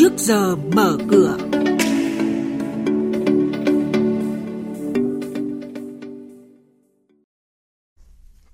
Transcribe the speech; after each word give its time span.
trước 0.00 0.12
giờ 0.16 0.56
mở 0.56 0.98
cửa. 1.10 1.36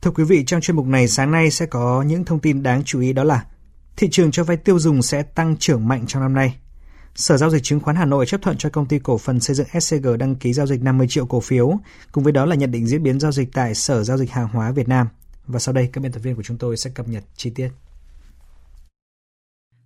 Thưa 0.03 0.11
quý 0.11 0.25
vị, 0.25 0.45
trong 0.47 0.61
chuyên 0.61 0.77
mục 0.77 0.87
này 0.87 1.09
sáng 1.09 1.31
nay 1.31 1.51
sẽ 1.51 1.67
có 1.67 2.03
những 2.03 2.25
thông 2.25 2.41
tin 2.41 2.63
đáng 2.63 2.83
chú 2.85 3.01
ý 3.01 3.13
đó 3.13 3.25
là 3.25 3.47
thị 3.97 4.09
trường 4.11 4.31
cho 4.31 4.45
vay 4.45 4.57
tiêu 4.57 4.79
dùng 4.79 5.03
sẽ 5.03 5.23
tăng 5.23 5.57
trưởng 5.57 5.89
mạnh 5.89 6.05
trong 6.07 6.23
năm 6.23 6.35
nay. 6.35 6.57
Sở 7.15 7.37
Giao 7.37 7.51
dịch 7.51 7.63
Chứng 7.63 7.81
khoán 7.81 7.97
Hà 7.97 8.05
Nội 8.05 8.27
chấp 8.27 8.43
thuận 8.43 8.57
cho 8.59 8.71
công 8.71 8.87
ty 8.87 8.99
cổ 8.99 9.19
phần 9.19 9.41
xây 9.41 9.57
dựng 9.57 9.81
SCG 9.81 10.09
đăng 10.19 10.37
ký 10.37 10.53
giao 10.53 10.67
dịch 10.67 10.83
50 10.83 11.07
triệu 11.11 11.27
cổ 11.27 11.41
phiếu, 11.41 11.79
cùng 12.13 12.25
với 12.25 12.33
đó 12.33 12.45
là 12.45 12.57
nhận 12.57 12.71
định 12.71 12.87
diễn 12.87 13.03
biến 13.03 13.21
giao 13.21 13.33
dịch 13.33 13.49
tại 13.53 13.75
Sở 13.75 14.05
Giao 14.05 14.19
dịch 14.19 14.31
Hàng 14.31 14.49
hóa 14.49 14.73
Việt 14.73 14.89
Nam. 14.89 15.09
Và 15.47 15.59
sau 15.59 15.73
đây, 15.73 15.91
các 15.93 16.01
biên 16.01 16.13
tập 16.13 16.21
viên 16.21 16.37
của 16.37 16.43
chúng 16.43 16.59
tôi 16.59 16.77
sẽ 16.77 16.91
cập 16.91 17.09
nhật 17.09 17.25
chi 17.37 17.51
tiết. 17.51 17.69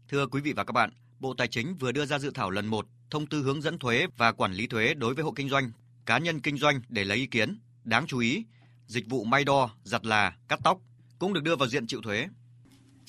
Thưa 0.09 0.27
quý 0.27 0.41
vị 0.41 0.53
và 0.53 0.65
các 0.65 0.73
bạn, 0.73 0.91
Bộ 1.21 1.35
Tài 1.35 1.49
chính 1.49 1.77
vừa 1.77 1.93
đưa 1.93 2.07
ra 2.07 2.19
dự 2.19 2.31
thảo 2.35 2.51
lần 2.51 2.67
1 2.67 2.87
thông 3.11 3.27
tư 3.27 3.43
hướng 3.43 3.63
dẫn 3.63 3.79
thuế 3.79 4.07
và 4.17 4.33
quản 4.33 4.53
lý 4.53 4.67
thuế 4.67 4.95
đối 4.95 5.15
với 5.15 5.25
hộ 5.25 5.33
kinh 5.33 5.49
doanh, 5.49 5.73
cá 6.07 6.19
nhân 6.19 6.41
kinh 6.41 6.59
doanh 6.59 6.81
để 6.89 7.05
lấy 7.05 7.19
ý 7.19 7.27
kiến. 7.27 7.59
Đáng 7.85 8.07
chú 8.07 8.19
ý, 8.19 8.45
dịch 8.87 9.07
vụ 9.09 9.25
may 9.25 9.45
đo, 9.45 9.71
giặt 9.85 10.07
là, 10.07 10.37
cắt 10.49 10.61
tóc 10.65 10.79
cũng 11.19 11.33
được 11.33 11.43
đưa 11.43 11.57
vào 11.57 11.69
diện 11.69 11.87
chịu 11.87 12.01
thuế. 12.03 12.29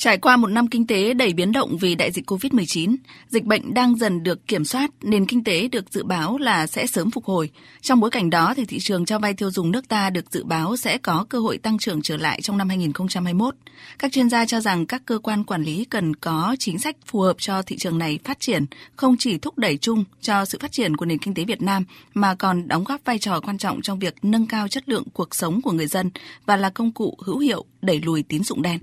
Trải 0.02 0.18
qua 0.18 0.38
một 0.38 0.48
năm 0.48 0.68
kinh 0.68 0.88
tế 0.88 1.14
đầy 1.14 1.34
biến 1.34 1.52
động 1.52 1.78
vì 1.78 1.96
đại 1.96 2.12
dịch 2.12 2.32
COVID-19, 2.32 2.96
dịch 3.28 3.44
bệnh 3.44 3.74
đang 3.74 3.96
dần 3.96 4.24
được 4.24 4.48
kiểm 4.48 4.66
soát, 4.66 4.92
nền 5.02 5.26
kinh 5.26 5.44
tế 5.44 5.68
được 5.68 5.86
dự 5.92 6.04
báo 6.04 6.38
là 6.38 6.68
sẽ 6.68 6.88
sớm 6.88 7.12
phục 7.12 7.26
hồi. 7.26 7.50
Trong 7.82 8.00
bối 8.00 8.10
cảnh 8.10 8.30
đó, 8.30 8.54
thì 8.58 8.66
thị 8.66 8.80
trường 8.80 9.06
cho 9.06 9.20
vay 9.20 9.34
tiêu 9.34 9.52
dùng 9.52 9.72
nước 9.72 9.88
ta 9.88 10.10
được 10.10 10.32
dự 10.32 10.44
báo 10.44 10.78
sẽ 10.78 10.98
có 10.98 11.26
cơ 11.30 11.40
hội 11.40 11.58
tăng 11.58 11.78
trưởng 11.78 12.02
trở 12.02 12.18
lại 12.18 12.42
trong 12.42 12.58
năm 12.58 12.70
2021. 12.70 13.56
Các 14.00 14.12
chuyên 14.12 14.30
gia 14.30 14.46
cho 14.46 14.60
rằng 14.60 14.86
các 14.86 15.02
cơ 15.06 15.20
quan 15.20 15.44
quản 15.44 15.64
lý 15.64 15.86
cần 15.86 16.16
có 16.16 16.56
chính 16.60 16.80
sách 16.80 16.96
phù 17.06 17.20
hợp 17.20 17.36
cho 17.40 17.62
thị 17.62 17.78
trường 17.78 17.98
này 17.98 18.20
phát 18.24 18.40
triển, 18.40 18.66
không 18.96 19.16
chỉ 19.20 19.38
thúc 19.38 19.58
đẩy 19.58 19.78
chung 19.78 20.04
cho 20.22 20.46
sự 20.46 20.58
phát 20.62 20.72
triển 20.72 20.98
của 20.98 21.06
nền 21.06 21.18
kinh 21.18 21.34
tế 21.34 21.46
Việt 21.46 21.62
Nam, 21.62 21.86
mà 22.14 22.36
còn 22.36 22.68
đóng 22.68 22.84
góp 22.84 23.02
vai 23.06 23.20
trò 23.20 23.40
quan 23.40 23.58
trọng 23.58 23.82
trong 23.82 24.00
việc 24.00 24.16
nâng 24.22 24.48
cao 24.48 24.68
chất 24.68 24.90
lượng 24.90 25.04
cuộc 25.14 25.36
sống 25.36 25.62
của 25.62 25.72
người 25.72 25.88
dân 25.88 26.10
và 26.46 26.58
là 26.58 26.70
công 26.70 26.92
cụ 26.92 27.18
hữu 27.24 27.38
hiệu 27.38 27.66
đẩy 27.82 28.02
lùi 28.02 28.24
tín 28.24 28.44
dụng 28.44 28.62
đen. 28.62 28.80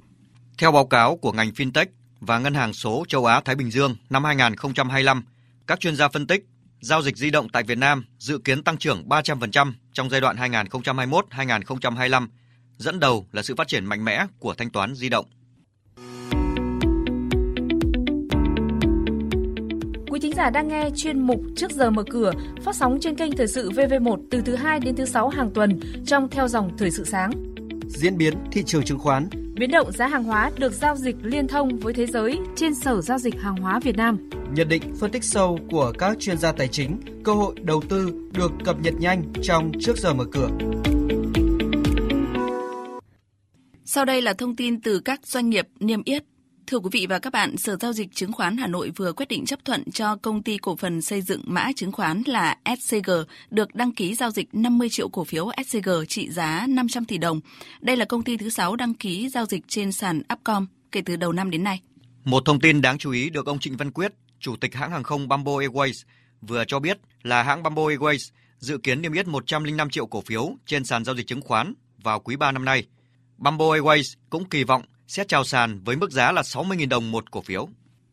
Theo 0.58 0.72
báo 0.72 0.86
cáo 0.86 1.16
của 1.16 1.32
ngành 1.32 1.50
fintech 1.50 1.86
và 2.20 2.38
ngân 2.38 2.54
hàng 2.54 2.72
số 2.72 3.04
châu 3.08 3.24
Á 3.26 3.40
Thái 3.44 3.54
Bình 3.54 3.70
Dương 3.70 3.96
năm 4.10 4.24
2025, 4.24 5.22
các 5.66 5.80
chuyên 5.80 5.96
gia 5.96 6.08
phân 6.08 6.26
tích 6.26 6.46
giao 6.80 7.02
dịch 7.02 7.16
di 7.16 7.30
động 7.30 7.48
tại 7.48 7.62
Việt 7.62 7.78
Nam 7.78 8.04
dự 8.18 8.38
kiến 8.38 8.62
tăng 8.62 8.76
trưởng 8.76 9.08
300% 9.08 9.72
trong 9.92 10.10
giai 10.10 10.20
đoạn 10.20 10.36
2021-2025, 10.36 12.28
dẫn 12.78 13.00
đầu 13.00 13.26
là 13.32 13.42
sự 13.42 13.54
phát 13.54 13.68
triển 13.68 13.84
mạnh 13.84 14.04
mẽ 14.04 14.26
của 14.38 14.54
thanh 14.54 14.70
toán 14.70 14.94
di 14.94 15.08
động. 15.08 15.26
Quý 20.10 20.20
thính 20.20 20.32
giả 20.36 20.50
đang 20.50 20.68
nghe 20.68 20.90
chuyên 20.96 21.20
mục 21.20 21.40
Trước 21.56 21.70
giờ 21.70 21.90
mở 21.90 22.04
cửa 22.10 22.32
phát 22.64 22.76
sóng 22.76 22.98
trên 23.00 23.16
kênh 23.16 23.36
Thời 23.36 23.48
sự 23.48 23.70
VV1 23.70 24.22
từ 24.30 24.40
thứ 24.40 24.54
2 24.54 24.80
đến 24.80 24.96
thứ 24.96 25.04
6 25.04 25.28
hàng 25.28 25.50
tuần 25.54 25.80
trong 26.06 26.28
theo 26.30 26.48
dòng 26.48 26.76
Thời 26.78 26.90
sự 26.90 27.04
sáng. 27.04 27.57
Diễn 27.88 28.18
biến 28.18 28.34
thị 28.52 28.62
trường 28.66 28.84
chứng 28.84 28.98
khoán 28.98 29.28
Biến 29.54 29.70
động 29.70 29.92
giá 29.92 30.06
hàng 30.06 30.24
hóa 30.24 30.50
được 30.58 30.72
giao 30.72 30.96
dịch 30.96 31.16
liên 31.22 31.48
thông 31.48 31.78
với 31.78 31.94
thế 31.94 32.06
giới 32.06 32.38
trên 32.56 32.74
Sở 32.74 33.00
Giao 33.00 33.18
dịch 33.18 33.40
Hàng 33.40 33.56
hóa 33.56 33.80
Việt 33.80 33.96
Nam. 33.96 34.30
Nhận 34.54 34.68
định 34.68 34.82
phân 35.00 35.10
tích 35.10 35.24
sâu 35.24 35.58
của 35.70 35.92
các 35.98 36.18
chuyên 36.18 36.38
gia 36.38 36.52
tài 36.52 36.68
chính, 36.68 37.00
cơ 37.24 37.32
hội 37.32 37.54
đầu 37.62 37.82
tư 37.88 38.12
được 38.32 38.52
cập 38.64 38.80
nhật 38.80 38.94
nhanh 39.00 39.22
trong 39.42 39.72
trước 39.80 39.96
giờ 39.98 40.14
mở 40.14 40.24
cửa. 40.32 40.48
Sau 43.84 44.04
đây 44.04 44.22
là 44.22 44.32
thông 44.32 44.56
tin 44.56 44.80
từ 44.80 45.00
các 45.00 45.26
doanh 45.26 45.50
nghiệp 45.50 45.68
niêm 45.80 46.02
yết 46.04 46.24
Thưa 46.70 46.78
quý 46.78 46.88
vị 46.92 47.06
và 47.06 47.18
các 47.18 47.32
bạn, 47.32 47.56
Sở 47.56 47.76
Giao 47.76 47.92
dịch 47.92 48.14
Chứng 48.14 48.32
khoán 48.32 48.56
Hà 48.56 48.66
Nội 48.66 48.92
vừa 48.96 49.12
quyết 49.12 49.28
định 49.28 49.46
chấp 49.46 49.64
thuận 49.64 49.90
cho 49.90 50.16
công 50.16 50.42
ty 50.42 50.58
cổ 50.58 50.76
phần 50.76 51.02
xây 51.02 51.22
dựng 51.22 51.42
mã 51.44 51.72
chứng 51.76 51.92
khoán 51.92 52.22
là 52.26 52.56
SCG 52.80 53.10
được 53.50 53.74
đăng 53.74 53.92
ký 53.92 54.14
giao 54.14 54.30
dịch 54.30 54.48
50 54.52 54.88
triệu 54.88 55.08
cổ 55.08 55.24
phiếu 55.24 55.50
SCG 55.66 55.90
trị 56.08 56.30
giá 56.30 56.66
500 56.68 57.04
tỷ 57.04 57.18
đồng. 57.18 57.40
Đây 57.80 57.96
là 57.96 58.04
công 58.04 58.22
ty 58.22 58.36
thứ 58.36 58.50
6 58.50 58.76
đăng 58.76 58.94
ký 58.94 59.28
giao 59.28 59.46
dịch 59.46 59.64
trên 59.68 59.92
sàn 59.92 60.22
Upcom 60.32 60.66
kể 60.92 61.00
từ 61.00 61.16
đầu 61.16 61.32
năm 61.32 61.50
đến 61.50 61.64
nay. 61.64 61.80
Một 62.24 62.42
thông 62.44 62.60
tin 62.60 62.80
đáng 62.80 62.98
chú 62.98 63.10
ý 63.10 63.30
được 63.30 63.46
ông 63.46 63.58
Trịnh 63.58 63.76
Văn 63.76 63.90
Quyết, 63.90 64.12
Chủ 64.40 64.56
tịch 64.56 64.74
hãng 64.74 64.90
hàng 64.90 65.02
không 65.02 65.28
Bamboo 65.28 65.52
Airways 65.52 66.04
vừa 66.40 66.64
cho 66.64 66.78
biết 66.78 66.98
là 67.22 67.42
hãng 67.42 67.62
Bamboo 67.62 67.82
Airways 67.82 68.30
dự 68.58 68.78
kiến 68.78 69.02
niêm 69.02 69.12
yết 69.12 69.26
105 69.26 69.90
triệu 69.90 70.06
cổ 70.06 70.20
phiếu 70.20 70.56
trên 70.66 70.84
sàn 70.84 71.04
giao 71.04 71.14
dịch 71.14 71.26
chứng 71.26 71.42
khoán 71.42 71.74
vào 72.02 72.20
quý 72.20 72.36
3 72.36 72.52
năm 72.52 72.64
nay. 72.64 72.86
Bamboo 73.36 73.64
Airways 73.64 74.16
cũng 74.30 74.44
kỳ 74.44 74.64
vọng 74.64 74.82
sẽ 75.08 75.24
chào 75.24 75.44
sàn 75.44 75.80
với 75.84 75.96
mức 75.96 76.10
giá 76.10 76.32
là 76.32 76.42
60.000 76.42 76.88
đồng 76.88 77.10
một 77.10 77.30
cổ 77.30 77.40
phiếu. 77.40 77.68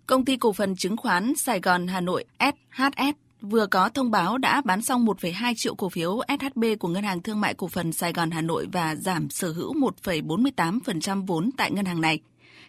Công 0.07 0.25
ty 0.25 0.37
cổ 0.37 0.53
phần 0.53 0.75
chứng 0.75 0.97
khoán 0.97 1.35
Sài 1.35 1.59
Gòn 1.59 1.87
Hà 1.87 2.01
Nội 2.01 2.25
SHS 2.39 3.15
vừa 3.41 3.67
có 3.67 3.89
thông 3.89 4.11
báo 4.11 4.37
đã 4.37 4.61
bán 4.65 4.81
xong 4.81 5.05
1,2 5.05 5.53
triệu 5.57 5.75
cổ 5.75 5.89
phiếu 5.89 6.19
SHB 6.27 6.63
của 6.79 6.87
Ngân 6.87 7.03
hàng 7.03 7.21
Thương 7.21 7.41
mại 7.41 7.53
Cổ 7.53 7.67
phần 7.67 7.93
Sài 7.93 8.13
Gòn 8.13 8.31
Hà 8.31 8.41
Nội 8.41 8.67
và 8.71 8.95
giảm 8.95 9.29
sở 9.29 9.51
hữu 9.51 9.73
1,48% 10.03 11.25
vốn 11.25 11.49
tại 11.57 11.71
ngân 11.71 11.85
hàng 11.85 12.01
này. 12.01 12.19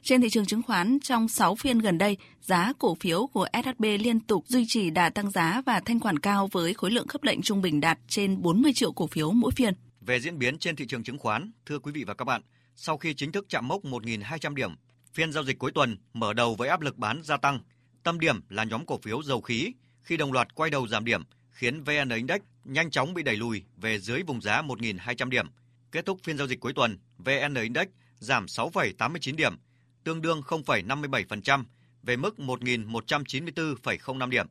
Trên 0.03 0.21
thị 0.21 0.31
trường 0.31 0.47
chứng 0.47 0.63
khoán, 0.63 0.99
trong 1.03 1.29
6 1.29 1.55
phiên 1.55 1.79
gần 1.79 1.99
đây, 1.99 2.17
giá 2.41 2.73
cổ 2.79 2.95
phiếu 2.95 3.27
của 3.27 3.47
SHB 3.65 3.85
liên 4.01 4.21
tục 4.21 4.45
duy 4.49 4.65
trì 4.69 4.91
đà 4.91 5.11
tăng 5.11 5.31
giá 5.31 5.63
và 5.67 5.81
thanh 5.81 6.01
khoản 6.01 6.19
cao 6.19 6.49
với 6.53 6.75
khối 6.75 6.91
lượng 6.91 7.09
khớp 7.09 7.23
lệnh 7.23 7.43
trung 7.43 7.63
bình 7.63 7.81
đạt 7.81 7.99
trên 8.09 8.43
40 8.43 8.73
triệu 8.75 8.93
cổ 8.93 9.07
phiếu 9.07 9.31
mỗi 9.33 9.51
phiên. 9.51 9.75
Về 10.01 10.21
diễn 10.21 10.39
biến 10.39 10.59
trên 10.59 10.77
thị 10.77 10.87
trường 10.87 11.05
chứng 11.05 11.19
khoán, 11.19 11.51
thưa 11.67 11.79
quý 11.79 11.93
vị 11.93 12.05
và 12.05 12.15
các 12.15 12.25
bạn, 12.25 12.43
sau 12.77 12.99
khi 12.99 13.15
chính 13.15 13.33
thức 13.33 13.47
chạm 13.49 13.69
mốc 13.69 13.85
1.200 13.85 14.55
điểm, 14.55 14.71
phiên 15.15 15.33
giao 15.33 15.45
dịch 15.45 15.59
cuối 15.59 15.73
tuần 15.75 15.97
mở 16.13 16.33
đầu 16.33 16.55
với 16.55 16.69
áp 16.69 16.81
lực 16.81 16.97
bán 16.97 17.23
gia 17.23 17.37
tăng. 17.37 17.61
Tâm 18.03 18.21
điểm 18.21 18.41
là 18.49 18.65
nhóm 18.65 18.87
cổ 18.87 18.99
phiếu 18.99 19.23
dầu 19.23 19.41
khí 19.41 19.73
khi 20.03 20.17
đồng 20.17 20.33
loạt 20.33 20.55
quay 20.55 20.71
đầu 20.71 20.89
giảm 20.89 21.05
điểm, 21.05 21.23
khiến 21.51 21.85
VN 21.85 22.09
Index 22.09 22.41
nhanh 22.65 22.91
chóng 22.91 23.15
bị 23.15 23.23
đẩy 23.23 23.37
lùi 23.37 23.63
về 23.77 23.99
dưới 23.99 24.23
vùng 24.23 24.41
giá 24.41 24.63
1.200 24.63 25.29
điểm. 25.29 25.47
Kết 25.93 26.07
thúc 26.07 26.21
phiên 26.23 26.39
giao 26.39 26.47
dịch 26.47 26.61
cuối 26.61 26.73
tuần, 26.73 26.99
VN 27.19 27.55
Index 27.55 27.87
giảm 28.19 28.47
6,89 28.47 29.37
điểm, 29.37 29.57
tương 30.05 30.23
đương 30.23 30.41
0,57% 30.41 31.65
về 32.03 32.17
mức 32.17 32.35
1.194,05 32.39 34.29
điểm. 34.29 34.47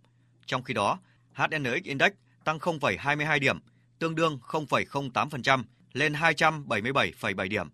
Trong 0.46 0.64
khi 0.64 0.74
đó, 0.74 1.00
HNX 1.34 1.84
Index 1.84 2.12
tăng 2.44 2.58
0,22 2.58 3.40
điểm, 3.40 3.60
tương 4.00 4.16
đương 4.16 4.40
0,08% 4.48 5.64
lên 5.94 6.14
277,7 6.14 7.48
điểm. 7.48 7.70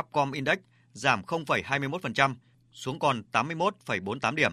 Upcom 0.00 0.32
Index 0.32 0.58
giảm 0.92 1.22
0,21% 1.22 2.34
xuống 2.72 2.98
còn 2.98 3.22
81,48 3.32 4.34
điểm. 4.34 4.52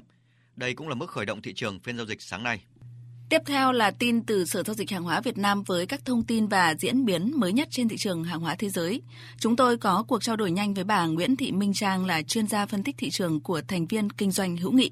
Đây 0.56 0.74
cũng 0.74 0.88
là 0.88 0.96
mức 0.96 1.09
khởi 1.09 1.25
động 1.25 1.42
thị 1.42 1.53
trường 1.53 1.80
phiên 1.80 1.98
giao 1.98 2.06
dịch 2.06 2.22
sáng 2.22 2.44
nay. 2.44 2.64
Tiếp 3.30 3.42
theo 3.46 3.72
là 3.72 3.92
tin 3.92 4.26
từ 4.26 4.46
Sở 4.46 4.64
Giao 4.64 4.74
dịch 4.74 4.92
Hàng 4.92 5.03
hóa 5.03 5.22
Việt 5.22 5.38
Nam 5.38 5.64
với 5.64 5.86
các 5.86 6.06
thông 6.06 6.24
tin 6.24 6.47
và 6.47 6.76
diễn 6.80 7.06
biến 7.06 7.31
mới 7.36 7.53
nhất 7.53 7.68
trên 7.72 7.88
thị 7.88 7.97
trường 7.97 8.24
hàng 8.24 8.40
hóa 8.40 8.56
thế 8.59 8.70
giới. 8.70 9.02
Chúng 9.38 9.56
tôi 9.56 9.78
có 9.78 10.06
cuộc 10.08 10.24
trao 10.24 10.36
đổi 10.36 10.52
nhanh 10.52 10.74
với 10.74 10.84
bà 10.84 11.06
Nguyễn 11.06 11.36
Thị 11.36 11.52
Minh 11.52 11.74
Trang 11.74 12.06
là 12.06 12.22
chuyên 12.22 12.47
gia 12.47 12.66
phân 12.66 12.84
tích 12.84 12.96
thị 12.97 13.09
trường 13.09 13.42
của 13.42 13.62
thành 13.68 13.88
viên 13.88 14.09
kinh 14.09 14.31
doanh 14.31 14.58
hữu 14.58 14.72
nghị. 14.72 14.92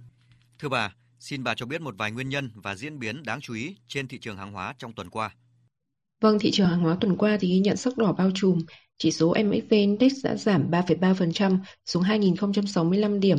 Thưa 0.59 0.69
bà, 0.69 0.94
xin 1.19 1.44
bà 1.44 1.55
cho 1.55 1.66
biết 1.66 1.81
một 1.81 1.95
vài 1.97 2.11
nguyên 2.11 2.29
nhân 2.29 2.51
và 2.55 2.75
diễn 2.75 3.00
biến 3.00 3.23
đáng 3.23 3.41
chú 3.41 3.53
ý 3.53 3.75
trên 3.88 4.07
thị 4.07 4.19
trường 4.19 4.38
hàng 4.38 4.51
hóa 4.51 4.73
trong 4.78 4.94
tuần 4.94 5.09
qua. 5.09 5.31
Vâng, 6.21 6.39
thị 6.39 6.51
trường 6.51 6.67
hàng 6.67 6.79
hóa 6.79 6.97
tuần 7.01 7.17
qua 7.17 7.37
thì 7.41 7.47
ghi 7.47 7.59
nhận 7.59 7.77
sắc 7.77 7.97
đỏ 7.97 8.13
bao 8.13 8.31
trùm 8.35 8.59
chỉ 8.97 9.11
số 9.11 9.33
MXV 9.43 9.69
Index 9.69 10.13
đã 10.23 10.35
giảm 10.35 10.71
3,3% 10.71 11.57
xuống 11.85 12.03
2.065 12.03 13.19
điểm. 13.19 13.37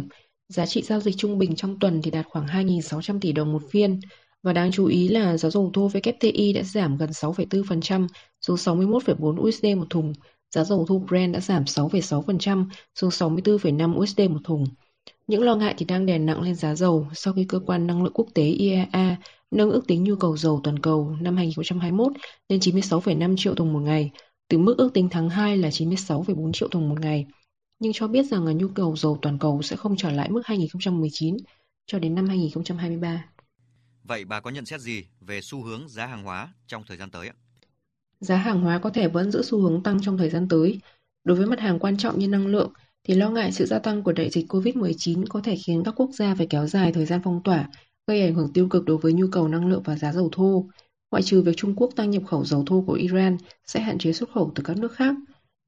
Giá 0.48 0.66
trị 0.66 0.82
giao 0.82 1.00
dịch 1.00 1.15
trung 1.19 1.38
bình 1.38 1.54
trong 1.56 1.78
tuần 1.78 2.03
thì 2.03 2.10
đạt 2.10 2.26
khoảng 2.28 2.47
2.600 2.47 3.20
tỷ 3.20 3.32
đồng 3.32 3.53
một 3.53 3.62
phiên. 3.70 4.00
Và 4.42 4.53
đáng 4.53 4.72
chú 4.72 4.86
ý 4.86 5.09
là 5.09 5.36
giá 5.36 5.50
dầu 5.50 5.70
thô 5.75 5.88
WTI 5.88 6.54
đã 6.54 6.62
giảm 6.62 6.97
gần 6.97 7.10
6,4% 7.10 8.06
xuống 8.41 8.56
61,4 8.56 9.41
USD 9.48 9.65
một 9.76 9.86
thùng. 9.91 10.12
Giá 10.50 10.65
dầu 10.65 10.86
thô 10.88 10.98
Brent 10.98 11.34
đã 11.34 11.41
giảm 11.41 11.65
6,6% 11.65 12.66
xuống 12.94 13.10
64,5 13.10 13.98
USD 13.98 14.20
một 14.20 14.41
thùng. 14.44 14.65
Những 15.27 15.43
lo 15.43 15.57
ngại 15.57 15.75
thì 15.78 15.87
đang 15.87 16.07
đè 16.07 16.19
nặng 16.19 16.43
lên 16.43 16.55
giá 16.55 16.75
dầu 16.75 17.09
sau 17.15 17.34
khi 17.34 17.45
cơ 17.45 17.59
quan 17.67 17.87
năng 17.87 18.03
lượng 18.03 18.13
quốc 18.13 18.27
tế 18.34 18.43
IEA 18.43 19.17
nâng 19.51 19.71
ước 19.71 19.87
tính 19.87 20.05
nhu 20.05 20.17
cầu 20.17 20.37
dầu 20.37 20.61
toàn 20.65 20.78
cầu 20.78 21.17
năm 21.21 21.37
2021 21.37 22.13
lên 22.49 22.61
96,5 22.61 23.34
triệu 23.37 23.55
thùng 23.55 23.73
một 23.73 23.81
ngày, 23.81 24.11
từ 24.49 24.59
mức 24.59 24.75
ước 24.78 24.91
tính 24.95 25.09
tháng 25.11 25.28
2 25.28 25.57
là 25.57 25.69
96,4 25.69 26.53
triệu 26.53 26.69
thùng 26.69 26.89
một 26.89 27.01
ngày, 27.01 27.27
nhưng 27.78 27.93
cho 27.93 28.09
biết 28.09 28.27
rằng 28.27 28.59
nhu 28.59 28.69
cầu 28.69 28.97
dầu 28.97 29.19
toàn 29.23 29.39
cầu 29.39 29.63
sẽ 29.63 29.77
không 29.77 29.97
trở 29.97 30.11
lại 30.11 30.31
mức 30.31 30.43
2019 30.45 31.37
cho 31.87 31.99
đến 31.99 32.15
năm 32.15 32.28
2023. 32.28 33.25
Vậy 34.05 34.25
bà 34.25 34.41
có 34.41 34.51
nhận 34.51 34.67
xét 34.67 34.81
gì 34.81 35.05
về 35.21 35.41
xu 35.41 35.63
hướng 35.63 35.89
giá 35.89 36.07
hàng 36.07 36.23
hóa 36.23 36.55
trong 36.67 36.83
thời 36.87 36.97
gian 36.97 37.11
tới 37.11 37.28
ạ? 37.28 37.34
Giá 38.21 38.37
hàng 38.37 38.61
hóa 38.61 38.78
có 38.78 38.91
thể 38.91 39.09
vẫn 39.09 39.31
giữ 39.31 39.43
xu 39.43 39.61
hướng 39.61 39.83
tăng 39.83 39.99
trong 40.03 40.19
thời 40.19 40.31
gian 40.31 40.49
tới. 40.49 40.81
Đối 41.25 41.37
với 41.37 41.47
mặt 41.47 41.61
hàng 41.61 41.78
quan 41.78 41.97
trọng 41.97 42.19
như 42.19 42.28
năng 42.28 42.47
lượng, 42.47 42.73
thì 43.06 43.14
lo 43.14 43.30
ngại 43.30 43.53
sự 43.53 43.66
gia 43.66 43.78
tăng 43.78 44.03
của 44.03 44.12
đại 44.12 44.30
dịch 44.30 44.53
COVID-19 44.53 45.24
có 45.28 45.41
thể 45.44 45.56
khiến 45.56 45.82
các 45.84 45.94
quốc 45.97 46.10
gia 46.12 46.34
phải 46.34 46.47
kéo 46.47 46.66
dài 46.66 46.92
thời 46.92 47.06
gian 47.06 47.20
phong 47.24 47.42
tỏa, 47.44 47.68
gây 48.06 48.20
ảnh 48.20 48.34
hưởng 48.34 48.53
tiêu 48.53 48.68
cực 48.68 48.84
đối 48.84 48.97
với 48.97 49.12
nhu 49.12 49.26
cầu 49.32 49.48
năng 49.48 49.68
lượng 49.68 49.82
và 49.82 49.97
giá 49.97 50.12
dầu 50.12 50.28
thô 50.32 50.66
ngoại 51.10 51.22
trừ 51.22 51.42
việc 51.42 51.56
Trung 51.56 51.74
Quốc 51.76 51.91
tăng 51.97 52.10
nhập 52.10 52.22
khẩu 52.26 52.44
dầu 52.44 52.64
thô 52.66 52.84
của 52.86 52.92
Iran 52.92 53.36
sẽ 53.66 53.80
hạn 53.80 53.98
chế 53.98 54.12
xuất 54.12 54.30
khẩu 54.30 54.53
từ 54.54 54.62
các 54.62 54.76
nước 54.76 54.92
khác. 54.92 55.14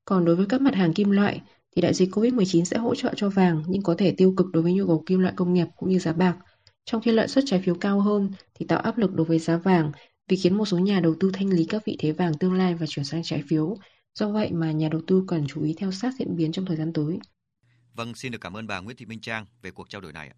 Còn 0.05 0.25
đối 0.25 0.37
với 0.37 0.46
các 0.46 0.61
mặt 0.61 0.75
hàng 0.75 0.93
kim 0.93 1.11
loại, 1.11 1.40
thì 1.76 1.82
đại 1.82 1.94
dịch 1.94 2.14
COVID-19 2.14 2.64
sẽ 2.64 2.79
hỗ 2.79 2.94
trợ 2.94 3.12
cho 3.17 3.29
vàng 3.29 3.62
nhưng 3.69 3.82
có 3.82 3.94
thể 3.99 4.14
tiêu 4.17 4.35
cực 4.37 4.46
đối 4.52 4.62
với 4.62 4.73
nhu 4.73 4.87
cầu 4.87 5.02
kim 5.06 5.20
loại 5.20 5.35
công 5.37 5.55
nghiệp 5.55 5.67
cũng 5.76 5.88
như 5.88 5.99
giá 5.99 6.12
bạc. 6.12 6.37
Trong 6.85 7.02
khi 7.02 7.12
lợi 7.12 7.29
suất 7.29 7.44
trái 7.46 7.61
phiếu 7.64 7.75
cao 7.75 8.00
hơn 8.00 8.31
thì 8.55 8.67
tạo 8.67 8.79
áp 8.79 8.99
lực 8.99 9.14
đối 9.14 9.26
với 9.26 9.38
giá 9.38 9.56
vàng 9.56 9.93
vì 10.29 10.37
khiến 10.37 10.55
một 10.55 10.64
số 10.64 10.79
nhà 10.79 11.00
đầu 11.00 11.14
tư 11.20 11.31
thanh 11.35 11.49
lý 11.49 11.64
các 11.64 11.82
vị 11.85 11.96
thế 11.99 12.12
vàng 12.12 12.35
tương 12.35 12.55
lai 12.55 12.75
và 12.75 12.87
chuyển 12.88 13.05
sang 13.05 13.23
trái 13.23 13.43
phiếu. 13.49 13.76
Do 14.19 14.29
vậy 14.29 14.53
mà 14.53 14.73
nhà 14.73 14.88
đầu 14.88 15.00
tư 15.06 15.25
cần 15.26 15.44
chú 15.49 15.62
ý 15.62 15.75
theo 15.79 15.93
sát 15.93 16.15
diễn 16.19 16.37
biến 16.37 16.53
trong 16.53 16.67
thời 16.67 16.76
gian 16.76 16.93
tới. 16.93 17.19
Vâng, 17.94 18.15
xin 18.15 18.32
được 18.32 18.41
cảm 18.41 18.56
ơn 18.56 18.67
bà 18.67 18.81
Nguyễn 18.81 18.97
Thị 18.97 19.06
Minh 19.06 19.20
Trang 19.20 19.47
về 19.62 19.70
cuộc 19.70 19.91
trao 19.91 20.00
đổi 20.00 20.12
này 20.12 20.29
ạ. 20.29 20.37